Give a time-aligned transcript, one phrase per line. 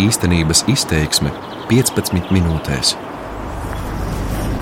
[0.00, 1.28] Īstenības izteiksme
[1.68, 2.94] 15 minūtēs.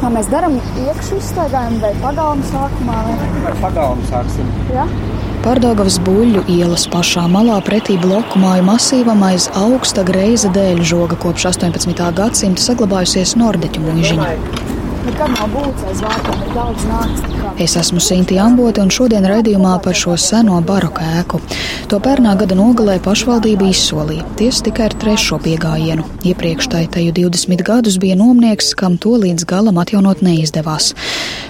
[0.00, 2.96] Kā mēs darām iekšā izstaigājumu vai pagalmu sākumā?
[3.44, 4.48] Vai pagalmu sāksim?
[4.74, 4.88] Ja?
[5.44, 11.46] Pārdagavas buļļu ielas pašā malā pretī bloku māju masīvam aiz augsta greiza dēļu žoga kopš
[11.52, 12.10] 18.
[12.18, 14.28] gadsimta saglabājusies nordeķu mūžiņa.
[15.00, 17.30] Nekad nav būts aiz vārtiem, ir daudz nāks.
[17.60, 21.40] Es esmu Sinti Ambote un šodien raidījumā par šo seno baroku ēku.
[21.90, 26.04] To pērnā gada nogalē pašvaldība izsolīja, tiesa tikai ar trešo piegājienu.
[26.30, 30.92] Iepriekš tai teju 20 gadus bija nomnieks, kam to līdz galam atjaunot neizdevās.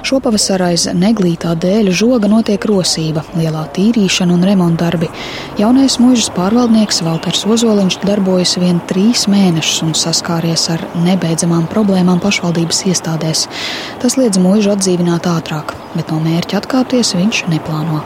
[0.07, 5.11] Šopavasar aiz neglītā dēļu žoga notiek rosība, lielā tīrīšana un remontdarbi.
[5.61, 12.87] Jaunais mūžas pārvaldnieks Valters Ozoliņš darbojas vien trīs mēnešus un saskāries ar nebeidzamām problēmām pašvaldības
[12.91, 13.40] iestādēs.
[14.03, 18.03] Tas liedz mūžu atdzīvināt ātrāk, bet no mērķa atkāpties viņš neplāno.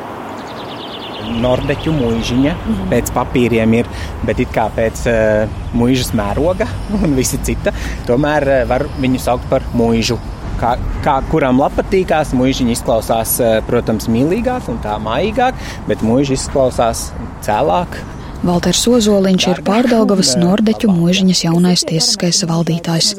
[1.40, 2.88] Nordeķu mūžiņa mm -hmm.
[2.90, 3.88] pēc papīriem ir,
[4.26, 6.68] bet it kā pēc uh, mūžas mēroga
[7.02, 7.72] un visi cita,
[8.06, 10.18] tomēr uh, var viņu saukt par mūžu.
[10.60, 15.54] Kā, kā kuram patīkās, mūžiņa izklausās, uh, protams, mīlīgāk un tā mājīgāk,
[15.88, 17.98] bet mūža izklausās cēlāk,
[18.44, 23.14] Valters Ozoliņš ir Pārdaugavas Nordeķu mūžiņas jaunais tiesiskais valdītājs.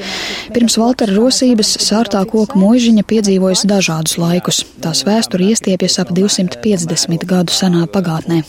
[0.54, 4.62] Pirms Valtera rosības sārtā koka mūžiņa piedzīvojas dažādus laikus.
[4.84, 8.44] Tās vēsture iestiepjas ap 250 gadu senā pagātnē.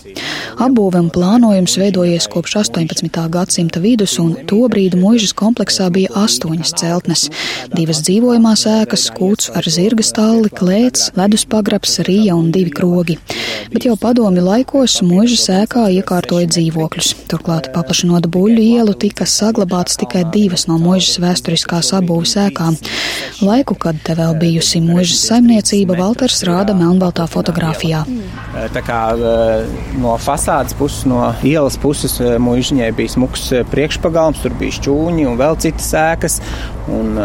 [0.66, 3.24] Apbūve un plānojums veidojies kopš 18.
[3.32, 7.30] gadsimta vidus, un tobrīd mūžas kompleksā bija astoņas celtnes-
[7.78, 13.16] divas dzīvojamās ēkas, kūts ar zirga stāli, klēts, ledus pagrabs, rīja un divi krogi.
[13.72, 17.08] Bet jau padomi laikos mūžas ēkā iekārtoja dzīvokļus.
[17.30, 22.78] Turklāt, paplašinot buļļu ielu, tika saglabātas tikai divas no mūžas vēsturiskās abūves ēkām.
[23.42, 28.04] Laiku, kad te vēl bijusi mūžas saimniecība, Valters rāda melnbaltā fotografijā.
[28.72, 29.00] Tā kā
[30.00, 35.58] no fasādes puses, no ielas puses mūžiņai bija smuks priekšpagalms, tur bija šķūņi un vēl
[35.66, 36.40] citas ēkas.
[36.86, 37.16] Un,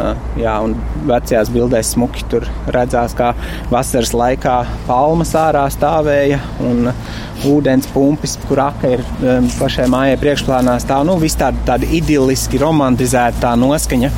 [0.42, 0.74] jā, un
[1.06, 3.30] vecajās bildēs smuki tur redzās, kā
[3.70, 4.56] vasaras laikā
[4.88, 6.92] palmas ārā stāvēja un
[7.48, 11.06] ūdens pumpis, kur aka ir um, pašai mājai priekšplānā stāv.
[11.10, 14.12] Nu, viss tāda, tāda idiliski romantizēta noskaņa,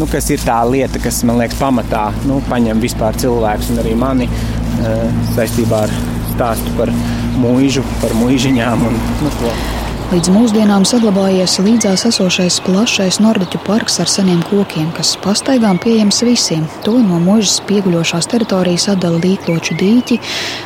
[0.00, 3.96] nu, kas ir tā lieta, kas man liekas pamatā nu, paņem vispār cilvēkus un arī
[3.98, 5.04] mani uh,
[5.34, 6.92] saistībā ar stāstu par
[7.40, 9.79] mūžu, par mūžiņām un nu, to.
[10.10, 16.64] Līdz mūsdienām saglabājies līdzās esošais plašais nordiķu parks ar seniem kokiem, kas pastaigām pieejams visiem.
[16.82, 20.18] To no mūžas pieguļošās teritorijas atdala līkloču dīķi,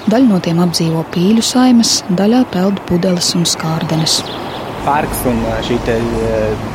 [0.08, 4.22] daļu no tiem apdzīvo pīļu saimes, daļā peld pudeles un skārdenes
[4.84, 5.98] parks un šī te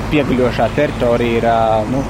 [0.10, 1.46] pieguļošā teritorija ir
[1.92, 2.02] nu,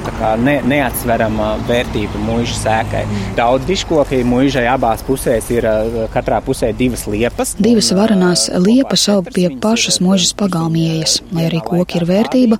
[0.43, 3.01] ne, neatsverama vērtība mūža sēkai.
[3.35, 5.67] Daudz diškoki mūžai abās pusēs ir
[6.13, 7.55] katrā pusē divas liepas.
[7.59, 11.17] Divas varanās liepas aug pie pašas mūžas pagalmiejas.
[11.35, 12.59] Lai arī koki ir vērtība,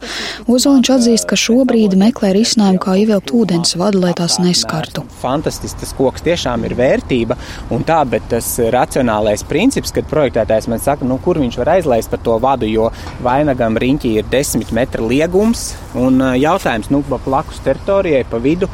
[0.50, 5.06] Ozoliņš atzīst, ka šobrīd meklē risinājumu, kā ievilkt ūdens vadu, lai tās neskartu.
[5.22, 7.38] Fantastisks tas koks tiešām ir vērtība
[7.76, 12.12] un tā, bet tas racionālais princips, kad projektētājs man saka, nu, kur viņš var aizlaist
[12.12, 12.90] par to vadu, jo
[13.30, 18.70] vainagam riņķī ir 10 metru liegums un jautājums, nu, pa plakus teritorijai, pa vidu.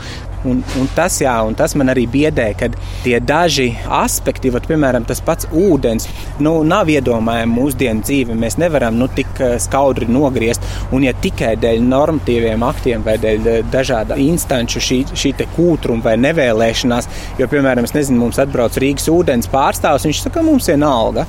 [0.45, 2.67] Un, un, tas, jā, un tas man arī biedē, ka
[3.01, 6.05] tie daži aspekti, vat, piemēram, tas pats ūdens,
[6.45, 8.37] nu, nav iedomājami mūsdienu dzīve.
[8.37, 10.61] Mēs nevaram nu, tik skaudri nogriezt.
[10.93, 17.09] Un, ja tikai dēļ normatīviem aktiem vai dēļ dažādu instanču šī, šī kūtruma vai nevēlēšanās,
[17.41, 21.25] jo, piemēram, nezinu, mums atbrauc Rīgas ūdens pārstāvs, viņš saka, mums vienalga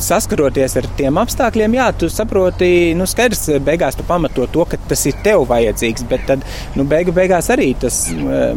[0.00, 2.68] saskaroties ar tiem apstākļiem, jā, tu saproti,
[2.98, 6.44] nu, skaidrs, beigās tu pamato to, ka tas ir tev vajadzīgs, bet tad,
[6.78, 8.00] nu, beigu beigās arī tas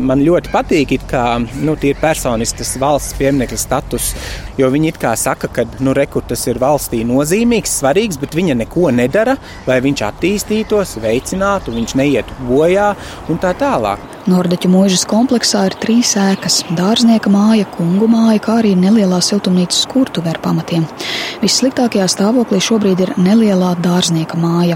[0.01, 1.23] man ļoti patīk, it kā,
[1.61, 4.11] nu, tīri personiski tas valsts pieminekļa status,
[4.57, 8.57] jo viņi it kā saka, ka, nu, rekur tas ir valstī nozīmīgs, svarīgs, bet viņa
[8.63, 9.37] neko nedara,
[9.69, 12.93] lai viņš attīstītos, veicinātu, viņš neietu bojā
[13.29, 14.16] un tā tālāk.
[14.27, 20.27] Nordeķu mūžas kompleksā ir trīs ēkas- dārznieka māja, kungu māja, kā arī nelielā siltumnīcas kurtuve
[20.27, 20.83] ar pamatiem.
[21.39, 24.75] Vissliktākajā stāvoklī šobrīd ir nelielā dārznieka māja.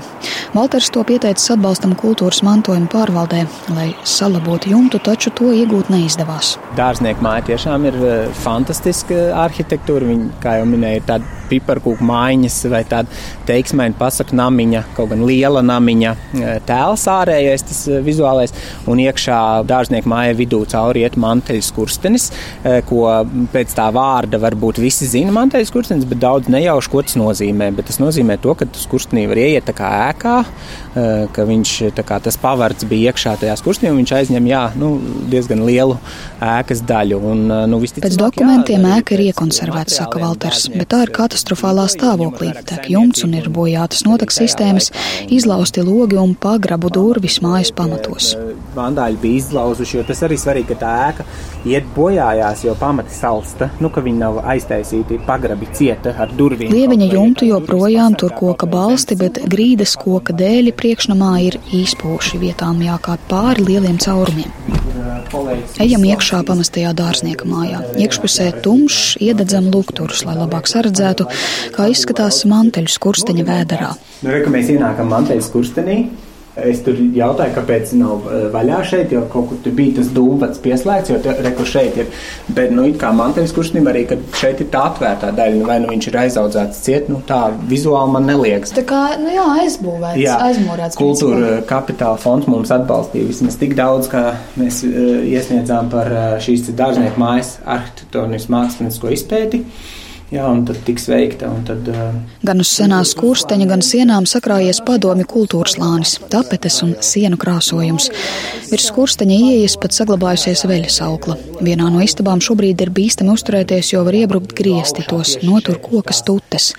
[0.54, 3.44] Valters to pieteicis atbalstam kultūras mantojuma pārvaldē,
[3.76, 6.56] lai salabotu jumtu, taču to iegūt neizdevās.
[6.78, 10.08] Dārznieka māja tiešām ir eh, fantastiska arhitektūra.
[10.12, 15.26] Viņa, kā jau minēju, ir tāda piparkūku mājiņas vai tāda teiksmēna pasaku namiņa, kaut gan
[15.28, 18.56] liela namiņa e, tēls ārējais, tas e, vizuālais,
[18.92, 22.30] un iekšā dārznieku māja vidū cauri iet manteļas kurstenis,
[22.64, 23.08] e, ko
[23.54, 27.72] pēc tā vārda varbūt visi zina manteļas kurstenis, bet daudz nejauši, ko tas nozīmē.
[27.76, 31.74] Bet tas nozīmē to, ka uz kurstenī var ieiet tā kā ēkā, eh, ka viņš
[32.08, 34.92] kā, tas pavards bija iekšā tajā kurstenī, un viņš aizņem jā, nu,
[35.32, 35.98] diezgan lielu
[36.42, 37.22] ēkas daļu.
[37.32, 41.88] Un, eh, nu, Pēc dokumentiem jā, ēka ir iekonservēta, saka Valters, bet tā ir katastrofālā
[41.92, 42.54] stāvoklī.
[42.66, 44.92] Tek jumts un ir bojātas notek sistēmas,
[45.30, 48.36] izlausti logi un pagrabu durvis mājas pamatos.
[48.76, 51.26] Vandāļi bija izlauzuši, jo tas arī svarīgi, ka tā ēka
[51.70, 56.74] iet bojājās, jo pamati salsta, nu, ka viņi nav aiztaisīti pagrabi cieta ar durvīm.
[56.74, 63.28] Lieviņa jumtu joprojām tur koka balsti, bet grīdas koka dēļi priekšnamā ir īspoši vietām jākāp
[63.32, 64.50] pāri lieliem caurumiem.
[65.82, 67.82] Ejam iekšā pamestajā dārznieka mājā.
[68.04, 71.28] Iekšpusē tumšs, iededzam lukturus, lai labāk saredzētu,
[71.76, 73.94] kā izskatās manteļu skursteņa vēderā.
[74.22, 75.98] Nu, re, mēs ienākam manteļu skurstenī.
[76.60, 80.60] Es tur jautāju, kāpēc nav eh, vaļā šeit, jo kaut kur tur bija tas dūmats
[80.60, 82.10] pieslēgts, jo reku šeit ir.
[82.52, 85.78] Bet, nu, it kā manteļas kuršnim arī, ka šeit ir tā atvērtā daļa, nu, vai
[85.80, 87.40] nu viņš ir aizaudzēts ciet, nu, tā
[87.72, 88.76] vizuāli man neliekas.
[88.76, 91.00] Tā kā, nu jā, aizbūvēts, jā, aizmūrēts.
[91.00, 94.26] Kultūra kapitāla fonds mums atbalstīja vismaz tik daudz, kā
[94.60, 99.64] mēs uh, iesniedzām par uh, šīs dārznieku mājas arhitektonisko mākslinisko izpēti.
[100.32, 101.50] Jā, un tad tiks veikta.
[101.68, 102.14] Tad, uh...
[102.48, 108.08] Gan uz senās kursteņa, gan sienām sakrājies padomi kultūras lānis, tapetes un sienu krāsojums.
[108.72, 111.36] Virs kursteņa ieejas pat saglabājusies veļas aukla.
[111.60, 116.70] Vienā no istabām šobrīd ir bīstami uzturēties, jo var iebrukt griesti, tos notur kokas tutes.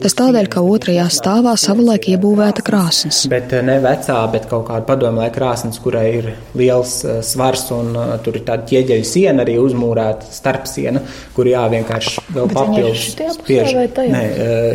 [0.00, 3.26] Tas tādēļ, ka otrajā stāvā savulaik iebūvēta krāsnes.
[3.28, 8.16] Bet ne vecā, bet kaut kāda laika krāsnes, kurai ir liels uh, svars un uh,
[8.24, 11.04] tur ir tāda ķieģeļa siena arī uzmūrēta starpsiena,
[11.36, 13.74] kur jā, vienkārši vēl papildus spiež.
[14.12, 14.22] Nē,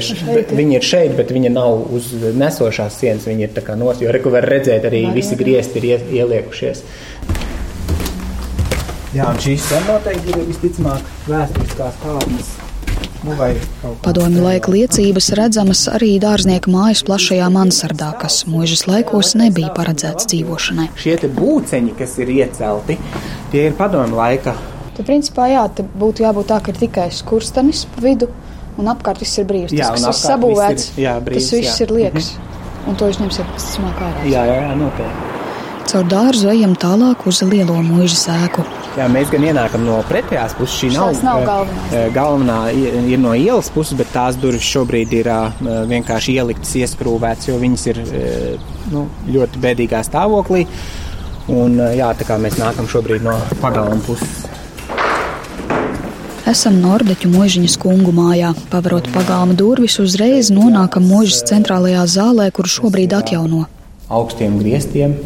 [0.03, 0.17] š,
[0.51, 3.27] viņi ir šeit, bet viņi nav uz nesošās sienas.
[3.29, 5.97] Viņi ir tā kā nos, jo reku var redzēt arī Vai, visi griezti ir ie,
[6.21, 6.83] ieliekušies.
[9.15, 12.55] Jā, un šīs noteikti ir visticamāk vēsturiskās kāpnes.
[13.25, 13.33] Nu,
[14.05, 20.87] Padomju laika liecības redzamas arī dārznieka mājas plašajā mansardā, kas mūžas laikos nebija paredzēts dzīvošanai.
[21.01, 22.99] Šie būceņi, kas ir iecelti,
[23.51, 24.53] tie ir padomju laika
[24.97, 25.63] Tad, principā, jā,
[26.01, 28.31] būtu jābūt tā, ka ir tikai skurstenis pa vidu
[28.81, 29.75] un apkārt viss ir brīvs.
[29.77, 31.85] Jā, tas, kas ir sabūvēts, ir, jā, brīvs, tas viss jā.
[31.85, 32.31] ir liekas.
[32.33, 32.53] Mm -hmm.
[32.87, 34.11] Un to jūs ņemsiet pēc tam ārā.
[34.25, 35.35] Jā, jā, jā, noteikti.
[35.87, 38.63] Caur dārzu ejam tālāk uz lielo mūža sēku.
[38.97, 40.79] Jā, mēs gan ienākam no pretējās puses.
[40.79, 42.01] Šī nav, nav galvenā.
[42.15, 42.57] Galvenā
[43.11, 45.29] ir no ielas puses, bet tās durvis šobrīd ir
[45.93, 48.01] vienkārši ieliktas, ieskrūvētas, jo viņas ir
[48.91, 50.65] nu, ļoti bēdīgā stāvoklī.
[51.47, 54.46] Un, jā, tā kā mēs nākam šobrīd no pagalma puses.
[56.47, 58.53] Esam Nordeķu mūžiņas kungu mājā.
[58.71, 63.65] Pavarot pagalma durvis, uzreiz nonākam mūžas centrālajā zālē, kur šobrīd atjauno.
[64.07, 65.17] Augstiem griestiem,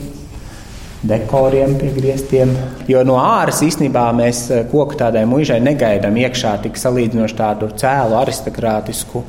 [1.05, 2.55] dekoriem pie griestiem.
[2.89, 8.17] Jo no āras īstenībā mēs eh, koku tādai mūžai negaidām iekšā tik salīdzinoši tādu cēlu
[8.17, 9.21] aristokrātisku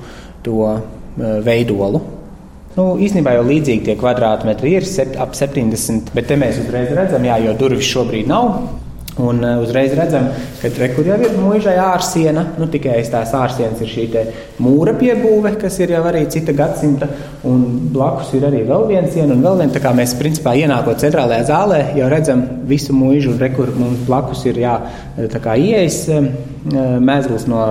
[0.47, 0.81] to eh,
[1.45, 2.01] veidolu.
[2.79, 4.89] Nu, īstenībā jau līdzīgi tie kvadrātmetri ir
[5.21, 8.81] ap 70, bet te mēs uzreiz redzam, jā, jo durvis šobrīd nav.
[9.21, 10.31] Un uh, uzreiz redzam,
[10.63, 12.47] ka tur jau ir mūžā ārsiena.
[12.57, 14.07] Nu, tikai aiz tās ārsienas ir šī
[14.65, 17.11] mūra piebūve, kas ir jau arī cita gadsimta.
[17.45, 19.75] Un blakus ir arī vēl viena siena un vēl viena.
[19.75, 24.47] Tā kā mēs principā ienākot centrālajā zālē, jau redzam visu mūžu, un rekur mums blakus
[24.49, 24.79] ir jā,
[25.21, 26.07] ieejas
[27.05, 27.63] mēsls no,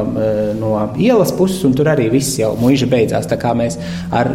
[0.61, 3.29] no ielas puses, un tur arī viss jau mūža beidzās.
[3.31, 3.81] Tā kā mēs
[4.13, 4.29] ar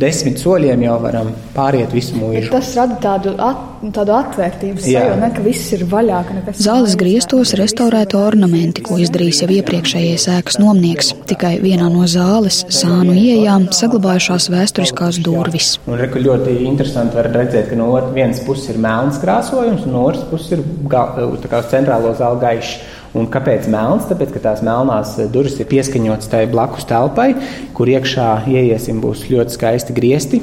[0.00, 2.48] desmit soļiem jau varam pāriet visu mūžu.
[2.52, 3.60] Tas rada tādu, at,
[3.94, 6.20] tādu atvērtības sajūtu, ne, ka viss ir vaļā.
[6.60, 11.12] Zāles griestos restaurēta ornamenti, ko izdarījis jau iepriekšējais ēkas nomnieks.
[11.30, 15.74] Tikai vienā no zāles sānu iejām saglabājušās vēsturiskās durvis.
[15.90, 20.06] Un reku ļoti interesanti var redzēt, ka no vienas puses ir melns krāsojums, un no
[20.08, 21.08] otras puses ir ga,
[21.50, 22.80] kā centrālo zāli gaišs.
[23.18, 24.06] Un kāpēc melns?
[24.10, 27.32] Tāpēc, ka tās melnās durvis ir pieskaņotas tai blakus telpai,
[27.74, 30.42] kur iekšā ieiesim būs ļoti skaisti griesti,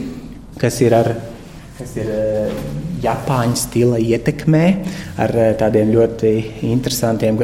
[0.60, 1.14] kas ir ar
[1.78, 2.60] kas ir uh,
[3.04, 4.64] Japāņu stila ietekmē,
[5.22, 6.34] ar uh, tādiem ļoti
[6.72, 7.38] interesantiem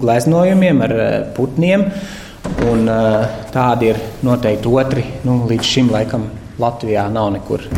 [0.00, 0.96] gleznojumiem, ar
[1.36, 1.86] putniem.
[2.66, 2.88] Un,
[3.52, 5.04] tādi ir noteikti otri.
[5.28, 7.68] Nu, līdz šim laikam Latvijā nav nekur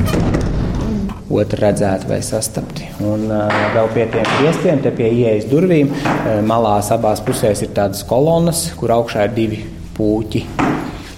[1.32, 2.88] otru redzēti vai sastapti.
[3.06, 5.92] Un uh, vēl pie tiem griestiem, te pie ieejas durvīm,
[6.48, 9.64] malās abās pusēs ir tādas kolonas, kur augšā ir divi
[9.96, 10.46] puķi.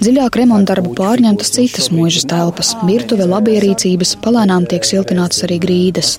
[0.04, 6.18] Dziļāk remontdarbu pārņemtas citas mūžas telpas, virtuve, labierīcības, palēnām tiek siltinātas arī grīdas.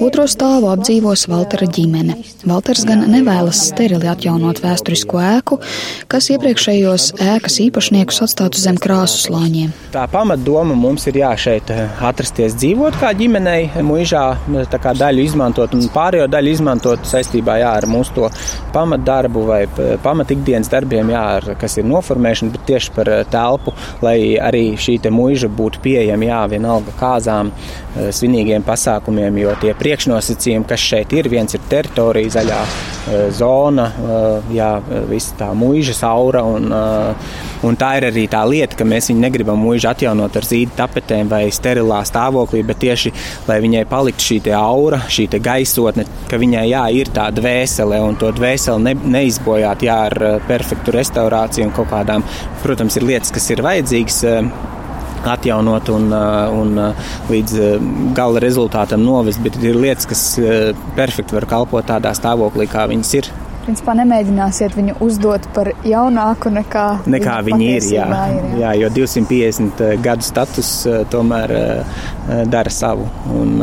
[0.00, 2.16] Otro stāvu apdzīvos Valtera ģimene.
[2.48, 5.58] Valters gan nevēlas sterili atjaunot vēsturisko ēku,
[6.08, 9.74] kas iepriekšējos ēkas īpašniekus atstātu zem krāsu slāņiem.
[9.92, 14.24] Tā pamatdoma mums ir jā šeit eh, atrasties dzīvot kā ģimenei, mūžā
[14.80, 18.30] kā daļu izmantot un pārējo daļu izmantot saistībā jā, ar mūsu
[18.72, 19.60] pamatdarbu vai
[20.06, 24.98] pamatikdienas darbiem, jā, ar, kas ir noformēšana, bet tieši par eh, telpu, lai arī šī
[25.12, 31.28] mūža būtu pieejama, jā, vienalga kāzām, eh, svinīgiem pasākumiem, jo tie priekšnosacījumi, kas šeit ir,
[31.28, 32.62] viens ir teritorija, zaļā
[33.34, 33.86] zona,
[34.52, 34.70] jā,
[35.10, 36.70] visa tā mūža aura, un,
[37.66, 41.30] un tā ir arī tā lieta, ka mēs viņu negribam mūžu atjaunot ar zīdu tapetēm
[41.30, 43.12] vai sterilā stāvoklī, bet tieši,
[43.48, 48.32] lai viņai paliktu šī aura, šī gaisotne, ka viņai jā, ir tā dvēsele un to
[48.36, 52.26] dvēseli ne, neizbojāt jā, ar perfektu restaurāciju un kaut kādām,
[52.64, 54.22] protams, ir lietas, kas ir vajadzīgas
[55.30, 56.10] atjaunot un,
[56.60, 56.78] un
[57.30, 57.56] līdz
[58.16, 60.24] gala rezultātam novest, bet ir lietas, kas
[60.96, 63.30] perfekti var kalpot tādā stāvoklī, kā viņas ir.
[63.66, 67.88] Principā nemēģināsiet viņu uzdot par jaunāku nekā, nekā viņi ir.
[67.96, 68.04] Jā.
[68.06, 68.58] ir jā.
[68.60, 70.70] jā, jo 250 gadu status
[71.10, 71.54] tomēr
[72.46, 73.08] dara savu.
[73.34, 73.58] Un,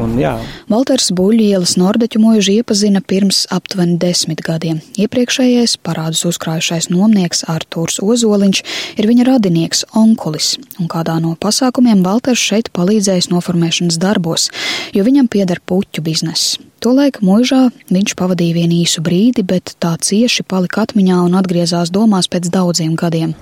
[0.00, 0.32] Un, jā.
[0.72, 4.80] Valters Buļļielas Nordeķu mūžu iepazina pirms aptuveni desmit gadiem.
[4.96, 8.64] Iepriekšējais parādus uzkrājušais nomnieks Artūrs Ozoliņš
[8.96, 14.48] ir viņa radinieks onkulis, un kādā no pasākumiem Valters šeit palīdzējis noformēšanas darbos,
[14.96, 16.56] jo viņam pieder puķu bizness.
[16.82, 22.26] Tolaik mūžā viņš pavadīja vienu īsu brīdi, bet tā cieši palika atmiņā un atgriezās domās
[22.26, 23.36] pēc daudziem gadiem.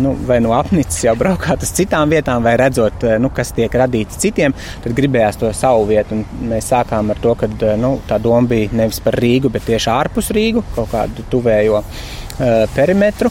[0.00, 4.16] Nu, vai nu apnicis jau braukāt uz citām vietām, vai redzot, nu, kas tiek radīts
[4.22, 6.16] citiem, tad gribējās to savu vietu.
[6.16, 9.92] Un mēs sākām ar to, ka nu, tā doma bija nevis par Rīgu, bet tieši
[9.92, 13.28] ārpus Rīgu, kaut kādu tuvējo uh, perimetru.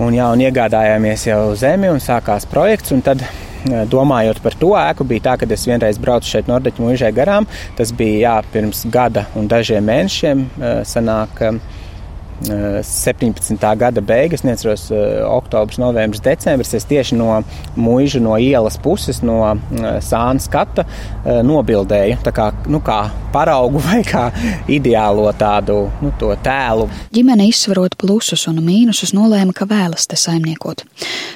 [0.00, 2.96] Un, jā, un iegādājāmies jau zemi un sākās projekts.
[2.96, 3.20] Un tad
[3.64, 7.48] domājot par to ēku, bija tā, ka es vienreiz braucu šeit Nordeķu mūžai garām.
[7.78, 10.44] Tas bija jā, pirms gada un dažiem mēnešiem.
[10.88, 11.42] Sanāk,
[12.44, 13.76] 17.
[13.80, 14.88] gada beigas, neatceros,
[15.28, 16.74] oktobris, novembris, decembris.
[16.76, 17.42] Es tieši no
[17.76, 19.40] mūža, no ielas puses, no
[20.04, 20.86] sāna skata
[21.24, 22.20] nobildēju.
[22.24, 23.00] Tā kā, nu, kā
[23.34, 24.28] paraugu vai kā
[24.70, 26.12] ideālo tādu nu,
[26.44, 26.88] tēlu.
[27.14, 30.84] Ģimene izsverot plusus un mīnusus nolēma, ka vēlas te saimniekot.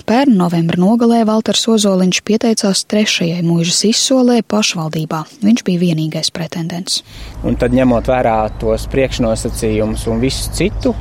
[0.09, 5.25] Pērn novembra nogalē Valters Ozoliņš pieteicās trešajai mūžas izsolē pašvaldībā.
[5.45, 7.03] Viņš bija vienīgais pretendents.
[7.47, 10.95] Un tad ņemot vērā tos priekšnosacījumus un visu citu,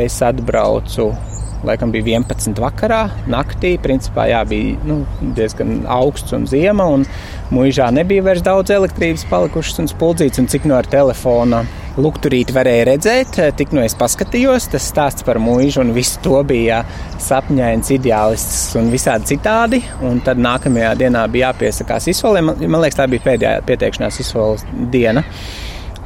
[0.00, 1.12] es atbraucu
[1.64, 3.74] laikam bija 11 vakarā, naktī.
[3.80, 5.00] Principā jā, bija nu,
[5.36, 7.06] diezgan augsts un ziema, un
[7.54, 12.86] mūžā nebija vairs daudz elektrības palikušas un spuldzītas, un cik no ar telefona lukturīti varēja
[12.88, 16.80] redzēt, tik no es paskatījos, tas stāsts par mūžu, un visu to bija
[17.22, 22.42] sapņains, ideālists un visādi citādi, un tad nākamajā dienā bija jāpiesakās izsolē.
[22.48, 25.22] Man, man liekas, tā bija pēdējā pieteikšanās izsoles diena.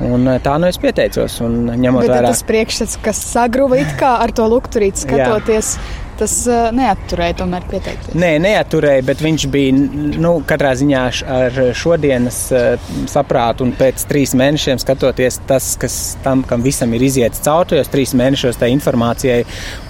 [0.06, 1.40] Un eh, tā nu es pieteicos.
[1.42, 2.28] Bet vērā...
[2.30, 5.74] tas priekšstats, kas sagruva it kā ar to lukturīti skatoties.
[5.78, 8.16] Jā tas uh, neatturēja tomēr pieteikties.
[8.18, 9.74] Nē, neatturēja, bet viņš bija
[10.18, 11.02] nu, katrā ziņā
[11.34, 17.04] ar šodienas uh, saprātu un pēc trīs mēnešiem skatoties tas, kas tam, kam visam ir
[17.06, 19.42] izietis cauri, tajos trīs mēnešos tā informācijai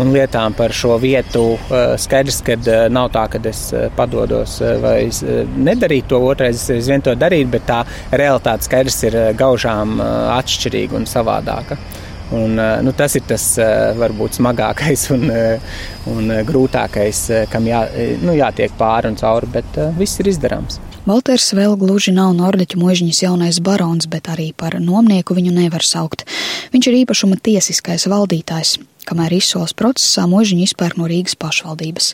[0.03, 2.59] un lietām par šo vietu uh, skaidrs, ka
[2.93, 7.69] nav tā, ka es padodos vai uh, nedarītu to otrais, es vien to darītu, bet
[7.69, 7.83] tā
[8.13, 11.79] realitāte skaidrs ir gaužām atšķirīga un savādāka.
[12.31, 15.79] Un, eh, nu, tas ir tas eh, varbūt smagākais un, eh,
[16.13, 17.81] un grūtākais, kam jā,
[18.21, 20.77] nu, jātiek pāri un cauri, bet viss ir izdarāms.
[21.09, 26.27] Valters vēl gluži nav Nordeķu mūžiņas jaunais barons, bet arī par nomnieku viņu nevar saukt.
[26.75, 28.77] Viņš ir īpašuma tiesiskais valdītājs
[29.09, 32.13] kamēr izsoles procesā mūžiņu izpērk no Rīgas pašvaldības.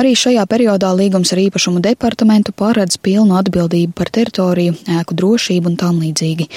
[0.00, 5.78] Arī šajā periodā līgums ar īpašumu departamentu paredz pilnu atbildību par teritoriju, ēku drošību un
[5.80, 6.48] tam līdzīgi.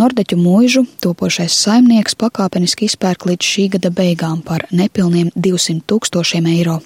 [0.00, 6.80] Nordeķu mūžu topošais saimnieks pakāpeniski izpērk līdz šī gada beigām par nepilniem 200 tūkstošiem eiro.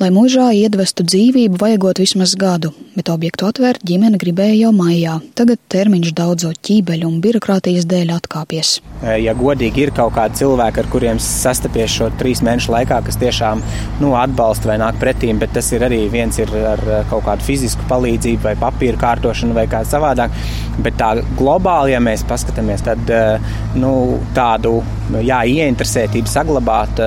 [0.00, 5.18] Lai mūžā iedvestu dzīvību, vajagot vismaz gadu, bet objektu atvērt ģimene gribēja jau maijā.
[5.36, 8.70] Tagad termiņš daudzo ķībeļu un birokrātijas dēļ atkāpies.
[9.20, 13.60] Ja godīgi ir kaut kādi cilvēki, ar kuriem sastapies šo trīs mēnešu laikā, kas tiešām
[14.00, 17.84] nu, atbalsta vai nāk pretīm, bet tas ir arī viens ir ar kaut kādu fizisku
[17.92, 20.32] palīdzību vai papīru kārtošanu vai kā savādāk.
[20.80, 23.12] Bet tā globāli, ja mēs paskatāmies, tad
[23.76, 23.92] nu,
[24.36, 24.78] tādu
[25.24, 27.00] jā, ieinteresētība saglabāt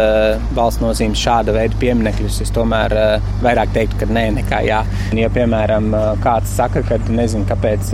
[0.58, 2.96] valsts nozīmes šāda veida pieminekļus, es tomēr
[3.44, 4.82] vairāk teiktu, ka nē, nekā jā.
[5.18, 5.92] Ja, piemēram,
[6.24, 7.94] kāds saka, ka nezinu, kāpēc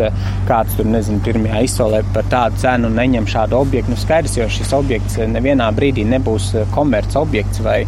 [0.49, 4.73] kāds tur, nezinu, pirmajā izsolē par tādu cenu neņem šādu objektu, nu skaidrs, jo šis
[4.77, 7.81] objekts nevienā brīdī nebūs komerc objekts vai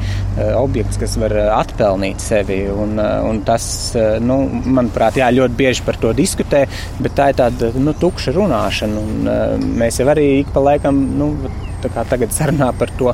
[0.58, 2.62] objekts, kas var atpelnīt sevi.
[2.72, 3.66] Un, un tas,
[4.24, 6.66] nu, manuprāt, jā, ļoti bieži par to diskutē,
[7.02, 9.02] bet tā ir tāda nu, tukša runāšana.
[9.02, 11.34] Un, mēs jau arī ik pa laikam, nu,
[11.82, 13.14] tagad sarunā par to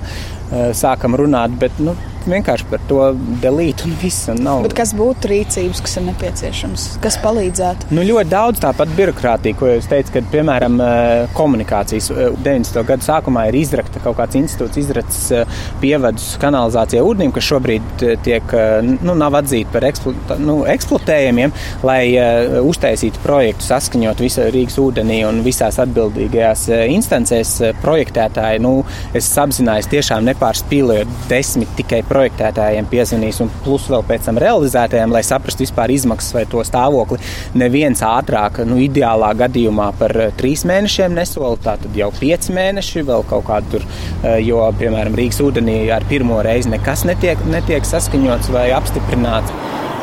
[0.78, 1.96] sākam runāt, bet nu,
[2.32, 3.02] vienkārši par to
[3.44, 4.28] delīt un viss.
[4.32, 4.64] Un nav.
[4.66, 7.90] Bet kas būtu rīcības, kas ir nepieciešams, kas palīdzētu?
[7.96, 12.82] Nu, ļoti daudz tāpat birokrātija, ko jūs teicat, kad, piemēram, eh, komunikācijas 90.
[12.82, 18.06] Eh, gadu sākumā ir izrakta kaut kāds institūts, izracis eh, pievadus kanalizācijai ūdenim, kas šobrīd
[18.26, 18.54] tiek,
[18.84, 21.54] nu, nav atzīti par eksplo, nu, eksploatējumiem,
[21.88, 27.54] lai uh, uztaisītu projektu, saskaņot visu Rīgas ūdenī un visās atbildīgajās instancēs
[27.84, 28.62] projektētāji.
[28.64, 28.74] Nu,
[29.18, 35.14] es apzinājos tiešām nepārspīlējot desmit tikai projektu projektētājiem piezvanīs, un plus vēl pēc tam realizētājiem,
[35.14, 37.20] lai saprastu vispār izmaksas vai to stāvokli.
[37.60, 43.06] Neviens ātrāk, nu, ideālā gadījumā par eh, trīs mēnešiem nesola, tā tad jau pieci mēneši,
[43.08, 43.88] vēl kaut kādu tur,
[44.24, 49.54] eh, jo, piemēram, Rīgas ūdenī ar pirmo reizi nekas netiek, netiek saskaņots vai apstiprināts.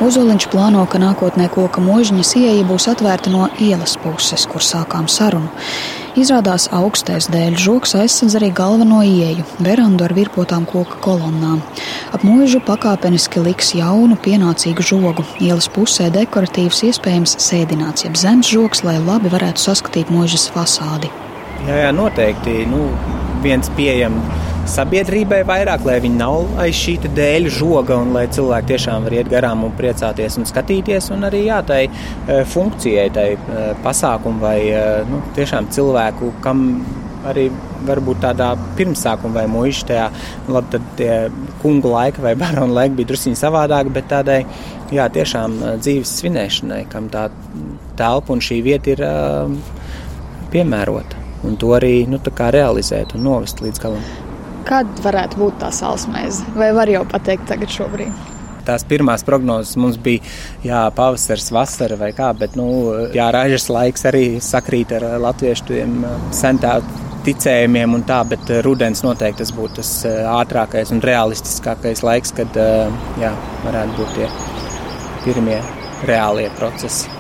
[0.03, 5.53] Ozoliņš plāno, ka nākotnē koka mūžiņas ieeja būs atvērta no ielas puses, kur sākām sarunu.
[6.19, 11.63] Izrādās augstais dēļ žoks aizsadz arī galveno ieeju, verandu ar virpotām koka kolonnām.
[12.11, 15.27] Ap mūžu pakāpeniski liks jaunu, pienācīgu žogu.
[15.39, 21.13] Ielas pusē dekoratīvs, iespējams, sēdināts, jeb zemes žoks, lai labi varētu saskatīt mūžas fasādi.
[21.69, 22.65] Jā, jā noteikti.
[22.71, 22.89] Nu,
[23.47, 29.07] viens pieejams sabiedrībai vairāk, lai viņi nav aiz šī dēļ žoga un lai cilvēki tiešām
[29.07, 31.11] var iet garām un priecāties un skatīties.
[31.15, 36.65] Un arī jā, tai e, funkcijai, tai e, pasākumu vai e, nu, tiešām cilvēku, kam
[37.29, 37.47] arī
[37.85, 40.09] varbūt tādā pirmsākuma vai mūža tajā,
[40.47, 41.13] nu, labi, tad tie
[41.63, 44.41] kungu laika vai baronu laika bija drusciņi savādāk, bet tādai,
[44.95, 47.29] jā, tiešām dzīves svinēšanai, kam tā
[48.01, 49.55] telpa un šī vieta ir uh,
[50.55, 51.21] piemērota.
[51.45, 54.24] Un to arī nu, realizēt un novest līdz galam.
[54.65, 56.55] Kad varētu būt tā salsmēze?
[56.57, 58.33] Vai var jau pateikt tagad šobrīd?
[58.65, 60.25] Tās pirmās prognozes mums bija
[60.65, 62.67] jā, pavasaris, vasara vai kā, bet nu,
[63.13, 65.83] jā, ražas laiks arī sakrīt ar latviešu
[66.33, 69.93] sentātu ticējumiem un tā, bet rudens noteikti tas būtu tas
[70.33, 72.57] ātrākais un realistiskākais laiks, kad
[73.21, 73.35] jā,
[73.67, 74.31] varētu būt tie
[75.25, 75.61] pirmie
[76.09, 77.14] reālie procesi.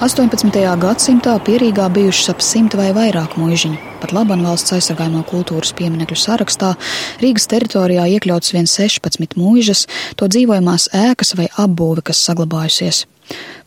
[0.00, 0.48] 18.
[0.80, 3.76] gadsimtā pierīgā bijušas ap simt vai vairāk mūžiņu.
[4.00, 6.70] Pat Laban valsts aizsargājamo kultūras pieminekļu sarakstā
[7.20, 9.84] Rīgas teritorijā iekļauts vien 16 mūžas,
[10.16, 13.02] to dzīvojamās ēkas vai apbūve, kas saglabājusies.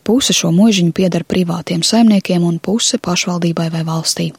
[0.01, 4.31] Puse šo mūžiņu pieder privātiem saimniekiem un puse pašvaldībai vai valstī.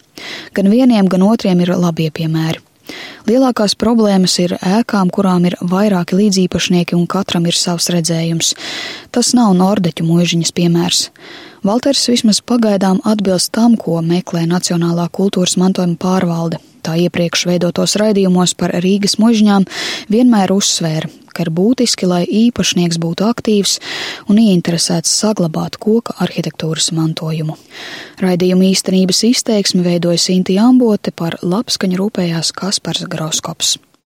[0.50, 2.73] Gan vieniem, gan otriem ir labie piemēri.
[3.28, 8.52] Lielākās problēmas ir ēkām, kurām ir vairāki līdzīpašnieki un katram ir savs redzējums.
[9.14, 11.08] Tas nav nordeķu mūžiņas piemērs.
[11.64, 16.60] Valters vismaz pagaidām atbilst tam, ko meklē Nacionālā kultūras mantojuma pārvalde.
[16.84, 19.64] Tā iepriekš veidotos raidījumos par Rīgas mužņām
[20.12, 23.78] vienmēr uzsvēra, ka ir būtiski, lai īpašnieks būtu aktīvs
[24.30, 27.58] un ieinteresēts saglabāt koka arhitektūras mantojumu.
[28.22, 33.76] Raidījuma īstenības izteiksmi veidoja Sinti Ambote par labskaņu rūpējās Kaspars Grauskops.